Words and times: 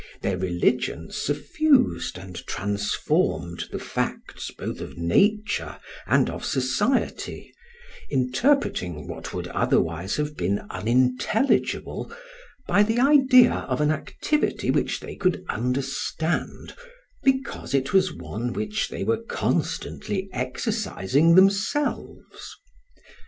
Their 0.23 0.35
religion 0.39 1.11
suffused 1.11 2.17
and 2.17 2.35
transformed 2.47 3.65
the 3.71 3.77
facts 3.77 4.49
both 4.49 4.81
of 4.81 4.97
nature 4.97 5.77
and 6.07 6.27
of 6.27 6.43
society, 6.43 7.53
interpreting 8.09 9.07
what 9.07 9.31
would 9.31 9.47
otherwise 9.49 10.15
have 10.15 10.35
been 10.35 10.65
unintelligible 10.71 12.11
by 12.65 12.81
the 12.81 12.99
idea 12.99 13.53
of 13.69 13.79
an 13.79 13.91
activity 13.91 14.71
which 14.71 15.01
they 15.01 15.15
could 15.15 15.45
understand 15.47 16.73
because 17.21 17.75
it 17.75 17.93
was 17.93 18.11
one 18.11 18.53
which 18.53 18.89
they 18.89 19.03
were 19.03 19.21
constantly 19.29 20.29
exercising 20.33 21.35
themselves. 21.35 22.55